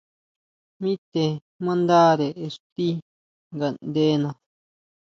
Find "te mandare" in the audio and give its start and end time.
1.11-2.27